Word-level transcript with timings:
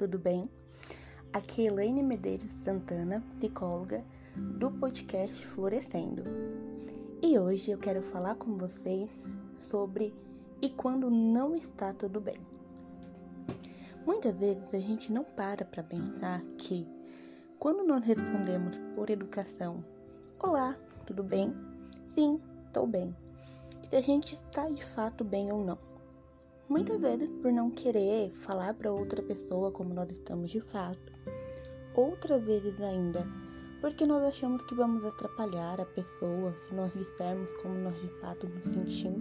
tudo 0.00 0.18
bem? 0.18 0.48
Aqui 1.30 1.60
é 1.60 1.64
Elaine 1.66 2.02
Medeiros 2.02 2.48
Santana, 2.64 3.22
psicóloga 3.36 4.02
do 4.34 4.70
podcast 4.70 5.46
Florescendo. 5.48 6.24
E 7.22 7.38
hoje 7.38 7.70
eu 7.70 7.76
quero 7.76 8.00
falar 8.04 8.36
com 8.36 8.56
vocês 8.56 9.10
sobre 9.58 10.14
e 10.62 10.70
quando 10.70 11.10
não 11.10 11.54
está 11.54 11.92
tudo 11.92 12.18
bem. 12.18 12.38
Muitas 14.06 14.34
vezes 14.38 14.72
a 14.72 14.78
gente 14.78 15.12
não 15.12 15.22
para 15.22 15.66
para 15.66 15.82
pensar 15.82 16.40
que 16.56 16.88
quando 17.58 17.86
nós 17.86 18.02
respondemos 18.02 18.78
por 18.94 19.10
educação, 19.10 19.84
olá, 20.38 20.78
tudo 21.04 21.22
bem? 21.22 21.54
Sim, 22.14 22.40
estou 22.66 22.86
bem. 22.86 23.14
Se 23.90 23.96
a 23.96 24.00
gente 24.00 24.34
está 24.34 24.66
de 24.70 24.82
fato 24.82 25.22
bem 25.22 25.52
ou 25.52 25.62
não. 25.62 25.89
Muitas 26.70 27.00
vezes 27.00 27.28
por 27.42 27.50
não 27.50 27.68
querer 27.68 28.30
falar 28.30 28.72
para 28.74 28.92
outra 28.92 29.20
pessoa 29.20 29.72
como 29.72 29.92
nós 29.92 30.08
estamos 30.08 30.52
de 30.52 30.60
fato. 30.60 31.12
Outras 31.96 32.44
vezes 32.44 32.80
ainda 32.80 33.26
porque 33.80 34.06
nós 34.06 34.22
achamos 34.22 34.62
que 34.62 34.76
vamos 34.76 35.04
atrapalhar 35.04 35.80
a 35.80 35.84
pessoa 35.84 36.54
se 36.54 36.72
nós 36.72 36.92
dissermos 36.92 37.52
como 37.54 37.74
nós 37.74 38.00
de 38.00 38.06
fato 38.20 38.48
nos 38.48 38.72
sentimos. 38.72 39.20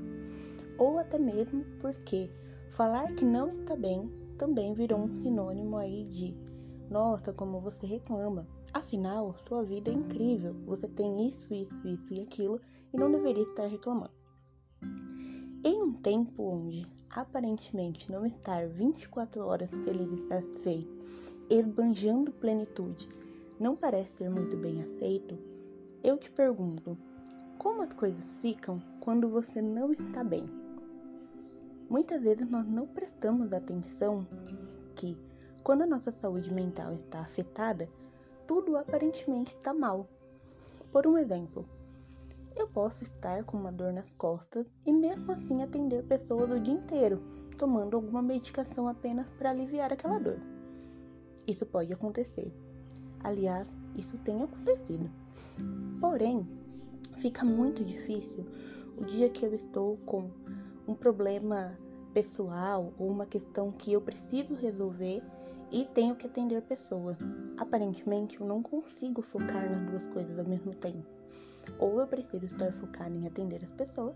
Ou 0.77 0.99
até 0.99 1.17
mesmo 1.17 1.65
porque 1.79 2.29
falar 2.69 3.11
que 3.15 3.25
não 3.25 3.49
está 3.49 3.75
bem 3.75 4.07
também 4.37 4.75
virou 4.75 4.99
um 4.99 5.15
sinônimo 5.15 5.75
aí 5.75 6.05
de 6.05 6.37
nossa, 6.87 7.33
como 7.33 7.59
você 7.59 7.87
reclama. 7.87 8.47
Afinal, 8.71 9.35
sua 9.47 9.63
vida 9.63 9.89
é 9.89 9.93
incrível. 9.95 10.53
Você 10.67 10.87
tem 10.87 11.27
isso, 11.27 11.51
isso, 11.51 11.81
isso 11.83 12.13
e 12.13 12.21
aquilo 12.21 12.61
e 12.93 12.97
não 12.97 13.11
deveria 13.11 13.41
estar 13.41 13.65
reclamando. 13.65 14.18
Em 15.61 15.83
um 15.83 15.91
tempo 15.91 16.41
onde 16.43 16.87
aparentemente 17.13 18.09
não 18.09 18.25
estar 18.25 18.65
24 18.69 19.45
horas 19.45 19.69
feliz 19.69 20.21
e 20.21 20.27
satisfeito, 20.29 21.03
esbanjando 21.49 22.31
plenitude, 22.31 23.09
não 23.59 23.75
parece 23.75 24.13
ser 24.15 24.29
muito 24.29 24.55
bem 24.55 24.81
aceito, 24.81 25.37
eu 26.01 26.17
te 26.17 26.31
pergunto: 26.31 26.97
como 27.57 27.81
as 27.81 27.91
coisas 27.91 28.23
ficam 28.41 28.81
quando 29.01 29.27
você 29.27 29.61
não 29.61 29.91
está 29.91 30.23
bem? 30.23 30.45
Muitas 31.89 32.21
vezes 32.21 32.49
nós 32.49 32.65
não 32.65 32.87
prestamos 32.87 33.51
atenção 33.51 34.25
que, 34.95 35.17
quando 35.61 35.81
a 35.81 35.87
nossa 35.87 36.09
saúde 36.09 36.53
mental 36.53 36.93
está 36.93 37.19
afetada, 37.19 37.89
tudo 38.47 38.77
aparentemente 38.77 39.53
está 39.55 39.73
mal. 39.73 40.07
Por 40.89 41.05
um 41.05 41.17
exemplo, 41.17 41.67
eu 42.61 42.67
posso 42.67 43.03
estar 43.03 43.43
com 43.43 43.57
uma 43.57 43.71
dor 43.71 43.93
nas 43.93 44.09
costas 44.17 44.65
e 44.85 44.91
mesmo 44.91 45.31
assim 45.31 45.63
atender 45.63 46.03
pessoas 46.03 46.51
o 46.51 46.59
dia 46.59 46.73
inteiro, 46.73 47.21
tomando 47.57 47.95
alguma 47.95 48.21
medicação 48.21 48.87
apenas 48.87 49.27
para 49.37 49.49
aliviar 49.49 49.93
aquela 49.93 50.19
dor. 50.19 50.39
Isso 51.47 51.65
pode 51.65 51.93
acontecer. 51.93 52.53
Aliás, 53.23 53.67
isso 53.95 54.17
tem 54.19 54.41
acontecido. 54.41 55.09
Porém, 55.99 56.47
fica 57.17 57.43
muito 57.43 57.83
difícil 57.83 58.45
o 58.97 59.05
dia 59.05 59.29
que 59.29 59.45
eu 59.45 59.53
estou 59.53 59.97
com 60.05 60.29
um 60.87 60.93
problema 60.93 61.77
pessoal 62.13 62.93
ou 62.97 63.09
uma 63.09 63.25
questão 63.25 63.71
que 63.71 63.93
eu 63.93 64.01
preciso 64.01 64.53
resolver 64.55 65.21
e 65.71 65.85
tenho 65.85 66.15
que 66.15 66.25
atender 66.25 66.61
pessoas. 66.63 67.17
Aparentemente, 67.57 68.39
eu 68.39 68.47
não 68.47 68.61
consigo 68.61 69.21
focar 69.21 69.69
nas 69.69 69.89
duas 69.89 70.03
coisas 70.13 70.37
ao 70.37 70.45
mesmo 70.45 70.73
tempo. 70.73 71.19
Ou 71.77 71.99
eu 71.99 72.07
preciso 72.07 72.45
estar 72.45 72.71
focada 72.73 73.15
em 73.15 73.27
atender 73.27 73.63
as 73.63 73.71
pessoas, 73.71 74.15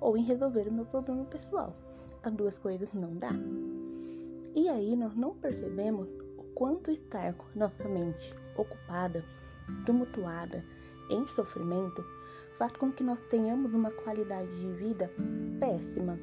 ou 0.00 0.16
em 0.16 0.24
resolver 0.24 0.68
o 0.68 0.72
meu 0.72 0.84
problema 0.86 1.24
pessoal. 1.24 1.74
As 2.22 2.32
duas 2.32 2.58
coisas 2.58 2.92
não 2.92 3.16
dá. 3.16 3.32
E 4.54 4.68
aí 4.68 4.96
nós 4.96 5.14
não 5.14 5.34
percebemos 5.34 6.08
o 6.36 6.42
quanto 6.54 6.90
estar 6.90 7.34
com 7.34 7.46
nossa 7.58 7.88
mente 7.88 8.34
ocupada, 8.56 9.24
tumultuada, 9.86 10.64
em 11.10 11.26
sofrimento, 11.28 12.04
faz 12.58 12.72
com 12.72 12.92
que 12.92 13.02
nós 13.02 13.18
tenhamos 13.30 13.72
uma 13.72 13.90
qualidade 13.90 14.48
de 14.54 14.72
vida 14.74 15.10
péssima, 15.58 16.18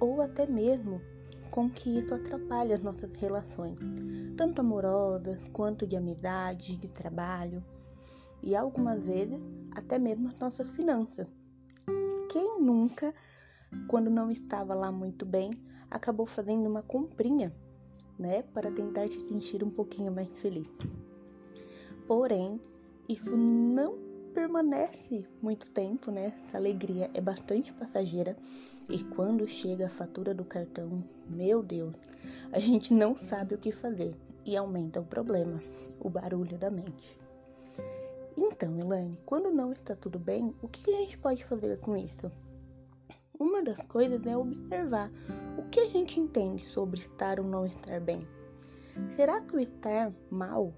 ou 0.00 0.20
até 0.20 0.46
mesmo 0.46 1.00
com 1.50 1.70
que 1.70 1.98
isso 1.98 2.14
atrapalhe 2.14 2.72
as 2.72 2.82
nossas 2.82 3.10
relações, 3.12 3.78
tanto 4.36 4.60
amorosas 4.60 5.38
quanto 5.52 5.86
de 5.86 5.96
amizade, 5.96 6.76
de 6.76 6.88
trabalho 6.88 7.62
e 8.42 8.54
algumas 8.54 9.02
vezes 9.02 9.42
até 9.76 9.98
mesmo 9.98 10.28
as 10.28 10.38
nossas 10.38 10.68
finanças. 10.70 11.26
Quem 12.30 12.60
nunca, 12.60 13.14
quando 13.86 14.10
não 14.10 14.30
estava 14.30 14.74
lá 14.74 14.90
muito 14.90 15.26
bem, 15.26 15.50
acabou 15.90 16.26
fazendo 16.26 16.66
uma 16.66 16.82
comprinha, 16.82 17.54
né, 18.18 18.42
para 18.42 18.70
tentar 18.70 19.08
se 19.08 19.20
sentir 19.28 19.62
um 19.62 19.70
pouquinho 19.70 20.10
mais 20.10 20.32
feliz? 20.38 20.68
Porém, 22.06 22.60
isso 23.08 23.36
não 23.36 23.98
permanece 24.32 25.26
muito 25.40 25.66
tempo, 25.68 26.10
né? 26.10 26.32
Essa 26.46 26.58
alegria 26.58 27.10
é 27.14 27.20
bastante 27.20 27.72
passageira 27.72 28.36
e 28.88 29.02
quando 29.02 29.48
chega 29.48 29.86
a 29.86 29.90
fatura 29.90 30.34
do 30.34 30.44
cartão, 30.44 31.02
meu 31.28 31.62
Deus, 31.62 31.94
a 32.52 32.58
gente 32.58 32.92
não 32.92 33.16
sabe 33.16 33.54
o 33.54 33.58
que 33.58 33.72
fazer 33.72 34.14
e 34.44 34.56
aumenta 34.56 35.00
o 35.00 35.04
problema, 35.04 35.62
o 35.98 36.08
barulho 36.08 36.58
da 36.58 36.70
mente. 36.70 37.25
Então, 38.38 38.78
Elaine, 38.78 39.18
quando 39.24 39.50
não 39.50 39.72
está 39.72 39.96
tudo 39.96 40.18
bem, 40.18 40.54
o 40.60 40.68
que 40.68 40.94
a 40.94 40.98
gente 40.98 41.16
pode 41.16 41.42
fazer 41.46 41.78
com 41.78 41.96
isso? 41.96 42.30
Uma 43.38 43.62
das 43.62 43.80
coisas 43.80 44.26
é 44.26 44.36
observar 44.36 45.10
o 45.56 45.62
que 45.70 45.80
a 45.80 45.88
gente 45.88 46.20
entende 46.20 46.62
sobre 46.66 47.00
estar 47.00 47.40
ou 47.40 47.46
não 47.46 47.64
estar 47.64 47.98
bem. 47.98 48.26
Será 49.14 49.40
que 49.40 49.56
o 49.56 49.60
estar 49.60 50.12
mal 50.30 50.74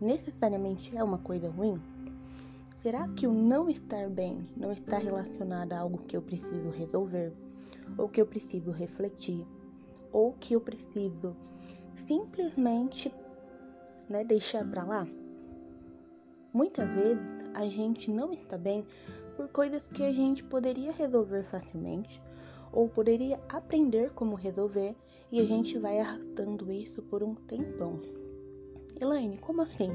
necessariamente 0.00 0.96
é 0.96 1.02
uma 1.02 1.18
coisa 1.18 1.50
ruim? 1.50 1.82
Será 2.82 3.08
que 3.08 3.26
o 3.26 3.32
não 3.32 3.68
estar 3.68 4.08
bem 4.08 4.48
não 4.56 4.70
está 4.70 4.96
relacionado 4.96 5.72
a 5.72 5.80
algo 5.80 5.98
que 5.98 6.16
eu 6.16 6.22
preciso 6.22 6.70
resolver, 6.70 7.32
ou 7.98 8.08
que 8.08 8.20
eu 8.20 8.26
preciso 8.26 8.70
refletir, 8.70 9.44
ou 10.12 10.34
que 10.34 10.54
eu 10.54 10.60
preciso 10.60 11.36
simplesmente 11.96 13.12
né, 14.08 14.22
deixar 14.22 14.64
para 14.64 14.84
lá? 14.84 15.06
Muitas 16.56 16.88
vezes 16.88 17.28
a 17.52 17.68
gente 17.68 18.10
não 18.10 18.32
está 18.32 18.56
bem 18.56 18.86
por 19.36 19.46
coisas 19.48 19.86
que 19.88 20.02
a 20.02 20.10
gente 20.10 20.42
poderia 20.42 20.90
resolver 20.90 21.42
facilmente 21.42 22.18
ou 22.72 22.88
poderia 22.88 23.38
aprender 23.46 24.10
como 24.14 24.34
resolver 24.34 24.96
e 25.30 25.38
a 25.38 25.44
gente 25.44 25.78
vai 25.78 26.00
arrastando 26.00 26.72
isso 26.72 27.02
por 27.02 27.22
um 27.22 27.34
tempão. 27.34 28.00
Elaine, 28.98 29.36
como 29.36 29.60
assim? 29.60 29.90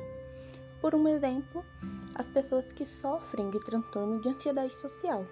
Por 0.79 0.93
um 0.93 1.07
exemplo, 1.07 1.65
as 2.13 2.27
pessoas 2.27 2.71
que 2.73 2.85
sofrem 2.85 3.49
de 3.49 3.59
transtorno 3.61 4.21
de 4.21 4.29
ansiedade 4.29 4.79
social. 4.79 5.25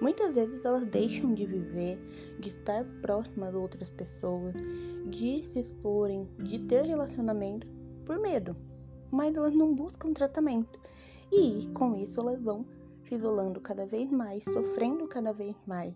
Muitas 0.00 0.32
vezes 0.32 0.64
elas 0.64 0.86
deixam 0.86 1.34
de 1.34 1.46
viver, 1.46 1.98
de 2.38 2.50
estar 2.50 2.84
próximas 3.00 3.50
de 3.50 3.56
outras 3.56 3.90
pessoas, 3.90 4.54
de 5.10 5.44
se 5.46 5.58
exporem, 5.58 6.30
de 6.38 6.60
ter 6.60 6.84
relacionamento 6.84 7.66
por 8.06 8.20
medo 8.20 8.56
mas 9.12 9.36
elas 9.36 9.54
não 9.54 9.74
buscam 9.74 10.12
tratamento. 10.12 10.80
E 11.30 11.68
com 11.74 11.94
isso 11.96 12.18
elas 12.18 12.42
vão 12.42 12.64
se 13.04 13.14
isolando 13.14 13.60
cada 13.60 13.84
vez 13.84 14.10
mais, 14.10 14.42
sofrendo 14.44 15.06
cada 15.06 15.32
vez 15.32 15.54
mais 15.66 15.94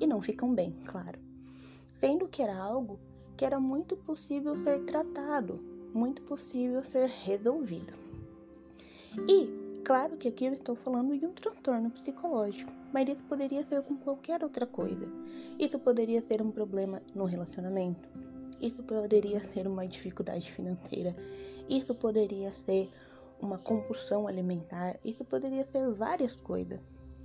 e 0.00 0.06
não 0.06 0.20
ficam 0.20 0.54
bem, 0.54 0.74
claro. 0.84 1.18
Sendo 1.92 2.28
que 2.28 2.42
era 2.42 2.56
algo 2.56 2.98
que 3.36 3.44
era 3.44 3.58
muito 3.58 3.96
possível 3.96 4.56
ser 4.56 4.84
tratado, 4.84 5.60
muito 5.92 6.22
possível 6.22 6.82
ser 6.84 7.08
resolvido. 7.08 7.92
E 9.28 9.82
claro 9.84 10.16
que 10.16 10.28
aqui 10.28 10.46
eu 10.46 10.52
estou 10.52 10.74
falando 10.74 11.16
de 11.16 11.24
um 11.24 11.32
transtorno 11.32 11.90
psicológico, 11.90 12.72
mas 12.92 13.08
isso 13.08 13.22
poderia 13.24 13.64
ser 13.64 13.82
com 13.82 13.96
qualquer 13.96 14.42
outra 14.42 14.66
coisa. 14.66 15.08
Isso 15.58 15.78
poderia 15.78 16.20
ser 16.22 16.42
um 16.42 16.50
problema 16.50 17.00
no 17.14 17.24
relacionamento, 17.24 18.08
isso 18.60 18.82
poderia 18.82 19.40
ser 19.40 19.66
uma 19.66 19.86
dificuldade 19.86 20.50
financeira, 20.50 21.14
isso 21.68 21.94
poderia 21.94 22.52
ser 22.64 22.90
uma 23.40 23.58
compulsão 23.58 24.26
alimentar, 24.26 24.98
isso 25.04 25.24
poderia 25.24 25.66
ser 25.66 25.90
várias 25.92 26.34
coisas. 26.36 26.80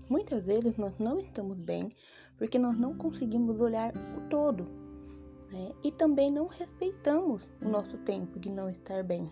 Muitas 0.10 0.44
vezes 0.44 0.76
nós 0.78 0.94
não 0.98 1.20
estamos 1.20 1.58
bem 1.58 1.92
porque 2.38 2.58
nós 2.58 2.78
não 2.78 2.96
conseguimos 2.96 3.60
olhar 3.60 3.94
o 4.18 4.30
todo 4.30 4.66
né? 5.52 5.72
e 5.84 5.92
também 5.92 6.32
não 6.32 6.48
respeitamos 6.48 7.44
o 7.62 7.68
nosso 7.68 7.98
tempo 8.00 8.40
de 8.40 8.50
não 8.50 8.70
estar 8.70 9.04
bem. 9.04 9.30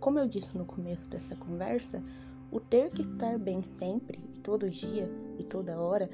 Como 0.00 0.18
eu 0.18 0.28
disse 0.28 0.56
no 0.56 0.64
começo 0.64 1.06
dessa 1.06 1.34
conversa, 1.36 2.02
o 2.50 2.60
ter 2.60 2.90
que 2.90 3.02
estar 3.02 3.38
bem 3.38 3.62
sempre, 3.78 4.18
todo 4.42 4.70
dia 4.70 5.10
e 5.38 5.44
toda 5.44 5.80
hora, 5.80 6.08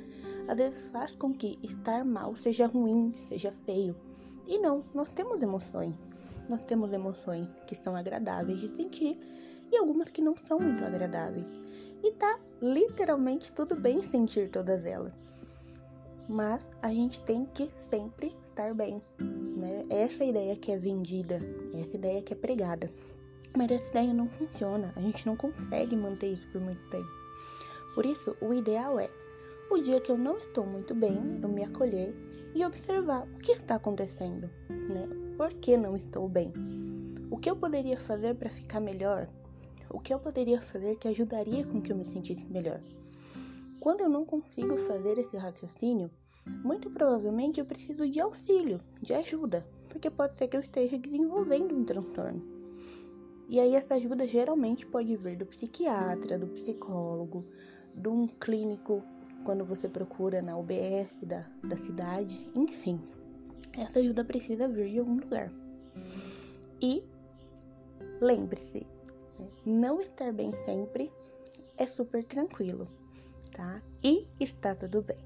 às 0.49 0.57
vezes 0.57 0.87
faz 0.87 1.13
com 1.13 1.33
que 1.33 1.59
estar 1.63 2.05
mal 2.05 2.35
seja 2.37 2.67
ruim, 2.67 3.15
seja 3.29 3.53
feio. 3.65 3.95
E 4.47 4.59
não, 4.59 4.85
nós 4.95 5.09
temos 5.09 5.43
emoções 5.43 5.95
nós 6.49 6.65
temos 6.65 6.93
emoções 6.93 7.49
que 7.67 7.75
são 7.75 7.97
agradáveis 7.97 8.61
de 8.61 8.69
sentir 8.69 9.19
e 9.73 9.77
algumas 9.77 10.11
que 10.11 10.21
não 10.21 10.37
são 10.37 10.59
muito 10.59 10.85
agradáveis. 10.85 11.47
E 12.03 12.13
tá 12.13 12.39
literalmente 12.61 13.51
tudo 13.53 13.75
bem 13.75 14.07
sentir 14.09 14.51
todas 14.51 14.85
elas. 14.85 15.13
Mas 16.29 16.67
a 16.83 16.89
gente 16.89 17.21
tem 17.21 17.47
que 17.47 17.71
sempre 17.91 18.35
estar 18.49 18.75
bem, 18.75 19.03
né? 19.19 19.85
Essa 19.89 20.25
ideia 20.25 20.55
que 20.57 20.71
é 20.71 20.77
vendida, 20.77 21.41
essa 21.75 21.97
ideia 21.97 22.23
que 22.23 22.33
é 22.33 22.37
pregada. 22.37 22.91
Mas 23.57 23.71
essa 23.71 23.89
ideia 23.89 24.13
não 24.13 24.29
funciona, 24.29 24.93
a 24.97 25.01
gente 25.01 25.27
não 25.27 25.37
consegue 25.37 25.97
manter 25.97 26.33
isso 26.33 26.47
por 26.51 26.61
muito 26.61 26.87
tempo. 26.89 27.09
Por 27.95 28.05
isso, 28.05 28.37
o 28.41 28.53
ideal 28.53 28.99
é 28.99 29.09
o 29.71 29.79
dia 29.79 30.01
que 30.01 30.11
eu 30.11 30.19
não 30.19 30.37
estou 30.37 30.67
muito 30.67 30.95
bem, 30.95 31.41
eu 31.43 31.49
me 31.49 31.65
acolher 31.65 32.15
e 32.55 32.65
observar 32.65 33.27
o 33.35 33.39
que 33.39 33.53
está 33.53 33.75
acontecendo, 33.75 34.49
né? 34.69 35.09
Por 35.37 35.53
que 35.55 35.77
não 35.77 35.97
estou 35.97 36.29
bem? 36.29 36.53
O 37.31 37.37
que 37.37 37.51
eu 37.51 37.57
poderia 37.57 37.99
fazer 37.99 38.35
para 38.35 38.51
ficar 38.51 38.81
melhor? 38.81 39.29
O 39.91 39.99
que 39.99 40.13
eu 40.13 40.19
poderia 40.19 40.61
fazer 40.61 40.97
que 40.97 41.09
ajudaria 41.09 41.65
com 41.65 41.81
que 41.81 41.91
eu 41.91 41.97
me 41.97 42.05
sentisse 42.05 42.45
melhor? 42.47 42.81
Quando 43.81 44.01
eu 44.01 44.09
não 44.09 44.25
consigo 44.25 44.77
fazer 44.87 45.19
esse 45.19 45.37
raciocínio, 45.37 46.11
muito 46.65 46.91
provavelmente 46.91 47.59
eu 47.59 47.67
preciso 47.67 48.09
de 48.09 48.21
auxílio, 48.21 48.81
de 49.01 49.13
ajuda, 49.15 49.67
porque 49.89 50.11
pode 50.11 50.37
ser 50.37 50.49
que 50.49 50.57
eu 50.57 50.61
esteja 50.61 50.99
desenvolvendo 50.99 51.75
um 51.75 51.85
transtorno. 51.85 52.43
E 53.49 53.61
aí 53.61 53.75
essa 53.75 53.95
ajuda 53.95 54.27
geralmente 54.27 54.87
pode 54.87 55.17
vir 55.17 55.37
do 55.37 55.47
psiquiatra, 55.47 56.39
do 56.39 56.47
psicólogo, 56.49 57.45
de 57.95 58.09
um 58.09 58.27
clínico 58.27 59.03
quando 59.45 59.65
você 59.65 59.89
procura 59.89 60.43
na 60.43 60.57
UBS 60.57 61.09
da, 61.23 61.47
da 61.63 61.77
cidade, 61.77 62.51
enfim. 62.55 63.01
Essa 63.73 63.99
ajuda 63.99 64.25
precisa 64.25 64.69
vir 64.69 64.91
de 64.91 64.99
algum 64.99 65.17
lugar. 65.17 65.53
E 66.81 67.05
lembre-se, 68.21 68.87
né, 69.39 69.49
não 69.65 70.01
estar 70.01 70.33
bem 70.33 70.53
sempre 70.65 71.11
é 71.77 71.87
super 71.87 72.25
tranquilo, 72.25 72.89
tá? 73.53 73.83
E 74.03 74.27
está 74.41 74.75
tudo 74.75 75.03
bem. 75.03 75.19